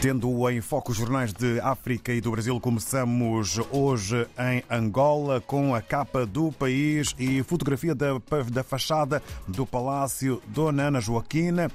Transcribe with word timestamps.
Tendo 0.00 0.48
em 0.48 0.60
foco 0.60 0.92
os 0.92 0.96
jornais 0.96 1.32
de 1.32 1.58
África 1.58 2.12
e 2.12 2.20
do 2.20 2.30
Brasil, 2.30 2.58
começamos 2.60 3.58
hoje 3.72 4.28
em 4.38 4.62
Angola 4.70 5.40
com 5.40 5.74
a 5.74 5.82
capa 5.82 6.24
do 6.24 6.52
país 6.52 7.16
e 7.18 7.42
fotografia 7.42 7.96
da, 7.96 8.10
da 8.48 8.62
fachada 8.62 9.20
do 9.48 9.66
Palácio 9.66 10.40
Dona 10.46 10.84
Ana 10.84 11.00
Joaquina. 11.00 11.68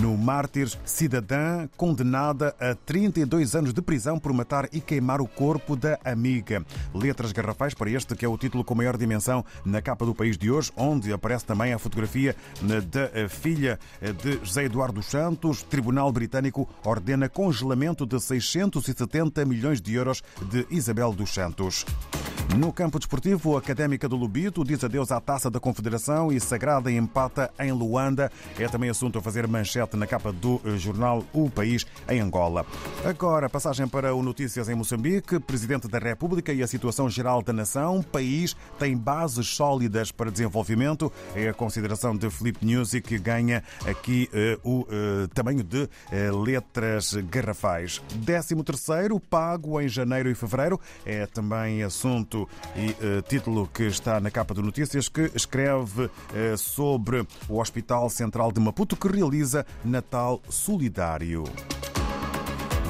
No 0.00 0.16
Mártires, 0.16 0.78
cidadã 0.84 1.68
condenada 1.76 2.54
a 2.58 2.74
32 2.74 3.54
anos 3.54 3.72
de 3.72 3.80
prisão 3.80 4.18
por 4.18 4.32
matar 4.32 4.68
e 4.72 4.80
queimar 4.80 5.20
o 5.20 5.26
corpo 5.26 5.76
da 5.76 5.98
amiga. 6.04 6.64
Letras 6.92 7.32
garrafais 7.32 7.74
para 7.74 7.90
este, 7.90 8.14
que 8.14 8.24
é 8.24 8.28
o 8.28 8.36
título 8.36 8.64
com 8.64 8.74
maior 8.74 8.96
dimensão 8.96 9.44
na 9.64 9.80
capa 9.80 10.04
do 10.04 10.14
país 10.14 10.36
de 10.36 10.50
hoje, 10.50 10.72
onde 10.76 11.12
aparece 11.12 11.44
também 11.44 11.72
a 11.72 11.78
fotografia 11.78 12.34
da 12.62 13.28
filha 13.28 13.78
de 14.22 14.44
José 14.44 14.64
Eduardo 14.64 15.02
Santos. 15.02 15.62
Tribunal 15.62 16.10
Britânico 16.10 16.68
ordena 16.82 17.28
congelamento 17.28 17.53
de 18.06 18.20
670 18.20 19.44
milhões 19.44 19.80
de 19.80 19.94
euros 19.94 20.22
de 20.50 20.66
Isabel 20.70 21.12
dos 21.12 21.30
Santos. 21.30 21.84
No 22.52 22.72
campo 22.72 23.00
desportivo, 23.00 23.56
a 23.56 23.58
Académica 23.58 24.08
do 24.08 24.14
Lubito 24.14 24.62
diz 24.62 24.84
adeus 24.84 25.10
à 25.10 25.20
Taça 25.20 25.50
da 25.50 25.58
Confederação 25.58 26.30
e 26.30 26.38
Sagrada 26.38 26.90
empata 26.92 27.50
em 27.58 27.72
Luanda. 27.72 28.30
É 28.56 28.68
também 28.68 28.88
assunto 28.88 29.18
a 29.18 29.22
fazer 29.22 29.48
manchete 29.48 29.96
na 29.96 30.06
capa 30.06 30.30
do 30.30 30.60
eh, 30.64 30.76
jornal 30.76 31.24
O 31.32 31.50
País 31.50 31.84
em 32.08 32.20
Angola. 32.20 32.64
Agora, 33.04 33.48
passagem 33.50 33.88
para 33.88 34.14
o 34.14 34.22
Notícias 34.22 34.68
em 34.68 34.74
Moçambique. 34.76 35.40
Presidente 35.40 35.88
da 35.88 35.98
República 35.98 36.52
e 36.52 36.62
a 36.62 36.66
situação 36.66 37.10
geral 37.10 37.42
da 37.42 37.52
nação. 37.52 38.02
País 38.02 38.54
tem 38.78 38.96
bases 38.96 39.48
sólidas 39.48 40.12
para 40.12 40.30
desenvolvimento. 40.30 41.12
É 41.34 41.48
a 41.48 41.54
consideração 41.54 42.16
de 42.16 42.30
Felipe 42.30 42.64
Nuzzi 42.64 43.00
que 43.00 43.18
ganha 43.18 43.64
aqui 43.84 44.30
uh, 44.32 44.70
o 44.70 44.80
uh, 44.82 45.28
tamanho 45.34 45.64
de 45.64 45.82
uh, 45.82 46.42
letras 46.42 47.14
garrafais. 47.14 48.00
13 48.24 48.62
terceiro, 48.62 49.18
pago 49.18 49.80
em 49.80 49.88
janeiro 49.88 50.30
e 50.30 50.34
fevereiro. 50.36 50.78
É 51.04 51.26
também 51.26 51.82
assunto 51.82 52.33
e 52.76 52.90
uh, 52.90 53.22
título 53.22 53.68
que 53.72 53.84
está 53.84 54.20
na 54.20 54.30
capa 54.30 54.54
do 54.54 54.62
Notícias, 54.62 55.08
que 55.08 55.30
escreve 55.34 56.04
uh, 56.04 56.58
sobre 56.58 57.26
o 57.48 57.60
Hospital 57.60 58.10
Central 58.10 58.52
de 58.52 58.60
Maputo 58.60 58.96
que 58.96 59.08
realiza 59.08 59.64
Natal 59.84 60.40
Solidário. 60.48 61.44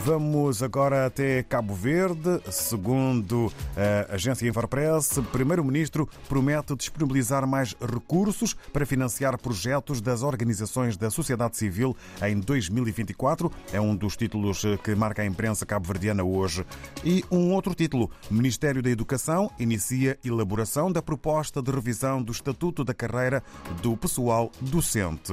Vamos 0.05 0.62
agora 0.62 1.06
até 1.06 1.42
Cabo 1.42 1.74
Verde. 1.74 2.38
Segundo 2.50 3.50
a 3.74 4.14
agência 4.16 4.46
Infopress, 4.46 5.16
o 5.16 5.22
Primeiro-Ministro 5.22 6.06
promete 6.28 6.77
disponibilizar 6.77 7.46
mais 7.46 7.74
recursos 7.80 8.55
para 8.70 8.84
financiar 8.84 9.38
projetos 9.38 10.02
das 10.02 10.22
organizações 10.22 10.98
da 10.98 11.08
sociedade 11.08 11.56
civil 11.56 11.96
em 12.22 12.38
2024. 12.38 13.50
É 13.72 13.80
um 13.80 13.96
dos 13.96 14.14
títulos 14.14 14.62
que 14.83 14.94
marca 14.94 15.22
a 15.22 15.27
imprensa 15.27 15.64
cabo-verdiana 15.64 16.22
hoje. 16.22 16.66
E 17.02 17.24
um 17.30 17.55
outro 17.55 17.74
título: 17.74 18.11
Ministério 18.30 18.83
da 18.83 18.91
Educação 18.91 19.50
inicia 19.58 20.18
elaboração 20.22 20.92
da 20.92 21.00
proposta 21.00 21.62
de 21.62 21.70
revisão 21.70 22.22
do 22.22 22.30
Estatuto 22.30 22.84
da 22.84 22.92
Carreira 22.92 23.42
do 23.80 23.96
Pessoal 23.96 24.52
Docente. 24.61 25.33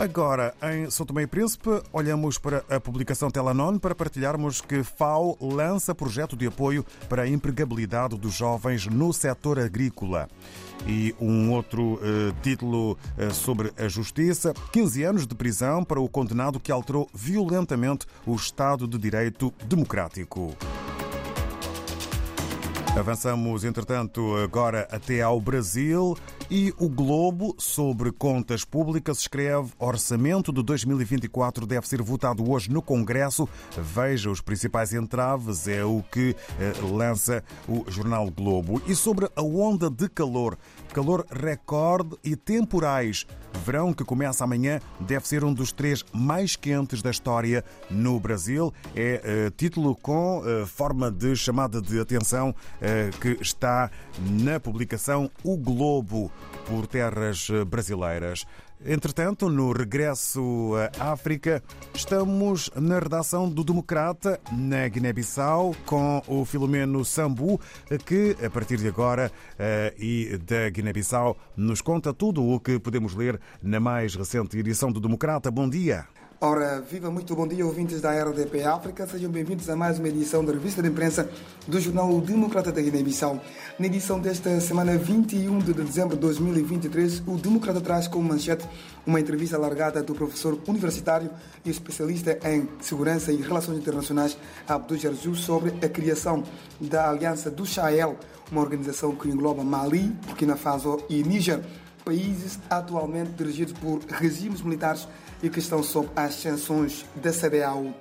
Agora, 0.00 0.54
em 0.62 0.88
São 0.90 1.04
Tomé 1.04 1.24
e 1.24 1.26
Príncipe, 1.26 1.68
olhamos 1.92 2.38
para 2.38 2.64
a 2.70 2.80
publicação 2.80 3.30
Telanon 3.30 3.78
para 3.78 3.94
partilharmos 3.94 4.62
que 4.62 4.82
FAO 4.82 5.36
lança 5.38 5.94
projeto 5.94 6.34
de 6.34 6.46
apoio 6.46 6.86
para 7.06 7.24
a 7.24 7.28
empregabilidade 7.28 8.16
dos 8.16 8.32
jovens 8.32 8.86
no 8.86 9.12
setor 9.12 9.58
agrícola. 9.58 10.26
E 10.86 11.14
um 11.20 11.52
outro 11.52 11.96
uh, 11.96 12.00
título 12.40 12.92
uh, 12.92 13.30
sobre 13.30 13.74
a 13.76 13.88
justiça: 13.88 14.54
15 14.72 15.02
anos 15.02 15.26
de 15.26 15.34
prisão 15.34 15.84
para 15.84 16.00
o 16.00 16.08
condenado 16.08 16.58
que 16.58 16.72
alterou 16.72 17.06
violentamente 17.12 18.06
o 18.24 18.34
Estado 18.34 18.88
de 18.88 18.96
Direito 18.96 19.52
Democrático. 19.68 20.56
Avançamos, 22.96 23.64
entretanto, 23.64 24.36
agora 24.36 24.86
até 24.90 25.22
ao 25.22 25.40
Brasil 25.40 26.16
e 26.50 26.74
o 26.76 26.88
Globo, 26.88 27.54
sobre 27.56 28.10
contas 28.10 28.64
públicas, 28.64 29.20
escreve: 29.20 29.70
Orçamento 29.78 30.52
de 30.52 30.60
2024 30.62 31.66
deve 31.66 31.88
ser 31.88 32.02
votado 32.02 32.50
hoje 32.50 32.70
no 32.70 32.82
Congresso. 32.82 33.48
Veja 33.78 34.28
os 34.28 34.40
principais 34.40 34.92
entraves, 34.92 35.68
é 35.68 35.84
o 35.84 36.02
que 36.10 36.34
eh, 36.58 36.72
lança 36.82 37.44
o 37.68 37.84
jornal 37.88 38.28
Globo. 38.28 38.82
E 38.86 38.94
sobre 38.96 39.30
a 39.36 39.42
onda 39.42 39.88
de 39.88 40.08
calor, 40.08 40.58
calor 40.92 41.24
recorde 41.30 42.16
e 42.24 42.34
temporais. 42.34 43.24
Verão 43.64 43.92
que 43.92 44.04
começa 44.04 44.44
amanhã 44.44 44.80
deve 44.98 45.26
ser 45.26 45.44
um 45.44 45.52
dos 45.52 45.72
três 45.72 46.04
mais 46.12 46.56
quentes 46.56 47.02
da 47.02 47.10
história 47.10 47.64
no 47.90 48.18
Brasil. 48.18 48.72
É 48.94 49.48
uh, 49.48 49.50
título 49.50 49.94
com 49.96 50.40
uh, 50.40 50.66
forma 50.66 51.10
de 51.10 51.36
chamada 51.36 51.80
de 51.80 52.00
atenção 52.00 52.50
uh, 52.50 53.18
que 53.18 53.40
está 53.40 53.90
na 54.18 54.58
publicação 54.58 55.30
O 55.44 55.56
Globo 55.56 56.30
por 56.66 56.86
terras 56.86 57.48
brasileiras. 57.66 58.46
Entretanto, 58.84 59.50
no 59.50 59.72
regresso 59.72 60.72
à 60.98 61.12
África, 61.12 61.62
estamos 61.94 62.70
na 62.74 62.98
redação 62.98 63.48
do 63.48 63.62
Democrata, 63.62 64.40
na 64.50 64.88
Guiné-Bissau, 64.88 65.74
com 65.84 66.22
o 66.26 66.44
Filomeno 66.44 67.04
Sambu, 67.04 67.60
que, 68.06 68.36
a 68.44 68.48
partir 68.48 68.78
de 68.78 68.88
agora 68.88 69.30
e 69.98 70.38
da 70.46 70.70
Guiné-Bissau, 70.70 71.36
nos 71.56 71.82
conta 71.82 72.14
tudo 72.14 72.42
o 72.42 72.58
que 72.58 72.78
podemos 72.78 73.14
ler 73.14 73.38
na 73.62 73.78
mais 73.78 74.14
recente 74.14 74.58
edição 74.58 74.90
do 74.90 75.00
Democrata. 75.00 75.50
Bom 75.50 75.68
dia. 75.68 76.06
Ora, 76.42 76.80
viva 76.80 77.10
muito 77.10 77.36
bom 77.36 77.46
dia, 77.46 77.66
ouvintes 77.66 78.00
da 78.00 78.12
RDP 78.12 78.62
África. 78.62 79.06
Sejam 79.06 79.30
bem-vindos 79.30 79.68
a 79.68 79.76
mais 79.76 79.98
uma 79.98 80.08
edição 80.08 80.42
da 80.42 80.54
revista 80.54 80.80
de 80.80 80.88
imprensa 80.88 81.28
do 81.68 81.78
jornal 81.78 82.18
Democrata 82.18 82.72
da 82.72 82.80
Guiné-Bissau. 82.80 83.38
Na 83.78 83.84
edição 83.84 84.18
desta 84.18 84.58
semana 84.58 84.96
21 84.96 85.58
de 85.58 85.74
dezembro 85.74 86.14
de 86.14 86.22
2023, 86.22 87.24
o 87.26 87.36
Democrata 87.36 87.78
traz 87.82 88.08
como 88.08 88.26
manchete 88.26 88.66
uma 89.06 89.20
entrevista 89.20 89.58
alargada 89.58 90.02
do 90.02 90.14
professor 90.14 90.58
universitário 90.66 91.28
e 91.62 91.68
especialista 91.68 92.38
em 92.48 92.66
segurança 92.80 93.30
e 93.30 93.36
relações 93.36 93.76
internacionais 93.76 94.34
Abdul 94.66 94.96
Jarju 94.96 95.34
sobre 95.34 95.74
a 95.84 95.90
criação 95.90 96.42
da 96.80 97.10
Aliança 97.10 97.50
do 97.50 97.66
Sahel, 97.66 98.16
uma 98.50 98.62
organização 98.62 99.14
que 99.14 99.28
engloba 99.28 99.62
Mali, 99.62 100.04
Burkina 100.26 100.56
Faso 100.56 101.04
e 101.06 101.22
Níger 101.22 101.60
países 102.10 102.58
atualmente 102.68 103.30
dirigidos 103.30 103.72
por 103.74 104.00
regimes 104.08 104.62
militares 104.62 105.06
e 105.40 105.48
que 105.48 105.60
estão 105.60 105.80
sob 105.80 106.08
as 106.16 106.34
sanções 106.34 107.06
da 107.14 107.30
CDAO. 107.30 107.94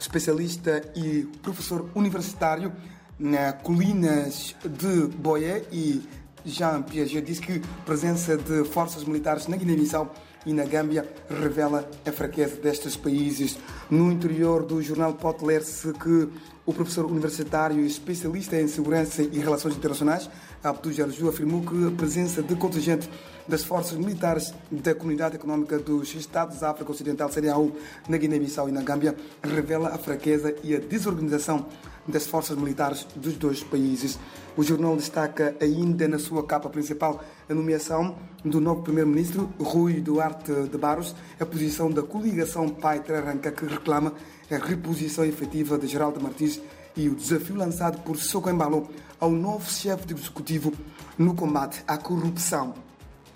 Especialista 0.00 0.82
e 0.96 1.22
professor 1.40 1.88
universitário 1.94 2.72
na 3.16 3.52
Colinas 3.52 4.56
de 4.64 5.06
Boé 5.16 5.62
e 5.70 6.02
Jean 6.44 6.82
Piaget 6.82 7.24
disse 7.24 7.40
que 7.40 7.52
a 7.52 7.84
presença 7.84 8.36
de 8.36 8.64
forças 8.64 9.04
militares 9.04 9.46
na 9.46 9.56
Guiné-Bissau 9.56 10.12
e 10.46 10.52
na 10.52 10.64
Gâmbia 10.64 11.08
revela 11.28 11.88
a 12.06 12.12
fraqueza 12.12 12.56
destes 12.56 12.96
países. 12.96 13.58
No 13.90 14.10
interior 14.10 14.64
do 14.64 14.82
jornal 14.82 15.14
pode 15.14 15.44
ler-se 15.44 15.92
que 15.92 16.28
o 16.66 16.72
professor 16.72 17.04
universitário 17.04 17.80
e 17.80 17.86
especialista 17.86 18.60
em 18.60 18.68
segurança 18.68 19.22
e 19.22 19.38
relações 19.38 19.76
internacionais, 19.76 20.28
Abdul 20.62 20.92
Jarju, 20.92 21.28
afirmou 21.28 21.62
que 21.62 21.86
a 21.86 21.90
presença 21.90 22.42
de 22.42 22.56
contingente 22.56 23.08
das 23.46 23.64
forças 23.64 23.98
militares 23.98 24.54
da 24.70 24.94
Comunidade 24.94 25.36
Econômica 25.36 25.78
dos 25.78 26.14
Estados 26.14 26.60
da 26.60 26.70
África 26.70 26.90
Ocidental, 26.90 27.28
CDAO, 27.28 27.72
na 28.08 28.16
Guiné-Bissau 28.16 28.68
e 28.68 28.72
na 28.72 28.82
Gâmbia, 28.82 29.14
revela 29.42 29.90
a 29.90 29.98
fraqueza 29.98 30.54
e 30.62 30.74
a 30.74 30.78
desorganização 30.78 31.66
das 32.06 32.26
forças 32.26 32.56
militares 32.56 33.06
dos 33.16 33.34
dois 33.36 33.62
países. 33.62 34.18
O 34.56 34.62
jornal 34.62 34.96
destaca 34.96 35.56
ainda 35.60 36.06
na 36.06 36.18
sua 36.18 36.44
capa 36.44 36.68
principal 36.68 37.22
a 37.48 37.54
nomeação 37.54 38.16
do 38.44 38.60
novo 38.60 38.82
primeiro-ministro, 38.82 39.52
Rui 39.58 40.00
Duarte 40.00 40.52
de 40.70 40.78
Barros, 40.78 41.14
a 41.40 41.46
posição 41.46 41.90
da 41.90 42.02
coligação 42.02 42.68
Pai-Terranca 42.68 43.50
que 43.50 43.64
reclama 43.64 44.12
a 44.50 44.56
reposição 44.56 45.24
efetiva 45.24 45.78
de 45.78 45.86
Geraldo 45.86 46.20
Martins 46.20 46.60
e 46.96 47.08
o 47.08 47.14
desafio 47.14 47.56
lançado 47.56 48.02
por 48.02 48.16
Soko 48.16 48.50
Embalo 48.50 48.88
ao 49.18 49.30
novo 49.30 49.68
chefe 49.70 50.12
executivo 50.12 50.72
no 51.18 51.34
combate 51.34 51.82
à 51.88 51.96
corrupção 51.96 52.74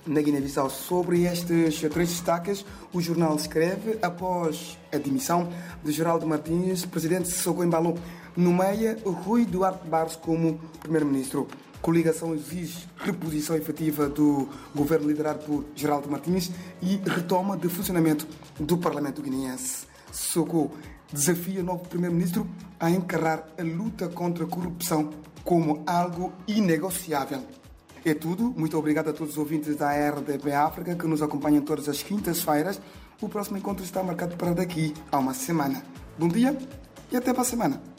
na 0.09 0.23
Guiné-Bissau. 0.23 0.71
Sobre 0.71 1.25
estes 1.25 1.81
três 1.91 2.09
destaques, 2.09 2.65
o 2.93 3.01
jornal 3.01 3.37
escreve 3.37 3.99
após 4.03 4.79
a 4.93 4.97
demissão 4.97 5.49
de 5.85 5.93
Geraldo 5.93 6.27
Martins, 6.27 6.85
presidente 6.87 7.29
Soko 7.29 7.63
Embalo 7.63 7.97
nomeia 8.37 8.99
Rui 9.05 9.45
Duarte 9.45 9.87
Barros 9.87 10.17
como 10.17 10.59
primeiro-ministro. 10.81 11.47
Coligação 11.83 12.35
exige 12.35 12.89
reposição 12.97 13.55
efetiva 13.55 14.09
do 14.09 14.49
governo 14.75 15.09
liderado 15.09 15.45
por 15.45 15.65
Geraldo 15.77 16.11
Martins 16.11 16.51
e 16.83 16.97
retoma 17.09 17.57
de 17.57 17.69
funcionamento 17.69 18.27
do 18.59 18.79
Parlamento 18.79 19.23
guineense. 19.23 19.87
Soko 20.11 20.73
desafia 21.13 21.61
o 21.61 21.65
novo 21.65 21.87
primeiro-ministro 21.87 22.47
a 22.81 22.91
encarar 22.91 23.49
a 23.57 23.63
luta 23.63 24.09
contra 24.09 24.45
a 24.45 24.49
corrupção 24.49 25.11
como 25.45 25.83
algo 25.87 26.33
inegociável. 26.47 27.43
É 28.05 28.15
tudo. 28.15 28.45
Muito 28.57 28.79
obrigado 28.79 29.11
a 29.11 29.13
todos 29.13 29.33
os 29.33 29.39
ouvintes 29.39 29.77
da 29.77 29.91
RDP 29.91 30.53
África 30.53 30.95
que 30.95 31.07
nos 31.07 31.23
acompanham 31.23 31.63
todas 31.63 31.89
as 31.89 32.03
quintas-feiras. 32.03 32.81
O 33.21 33.29
próximo 33.29 33.59
encontro 33.59 33.85
está 33.85 34.03
marcado 34.03 34.37
para 34.37 34.53
daqui 34.53 34.95
a 35.11 35.19
uma 35.19 35.35
semana. 35.35 35.83
Bom 36.19 36.29
dia 36.29 36.57
e 37.11 37.17
até 37.17 37.33
para 37.33 37.43
a 37.43 37.45
semana. 37.45 37.98